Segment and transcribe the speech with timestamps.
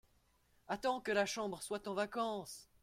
[0.67, 2.71] Attends que la Chambre soit en vacances!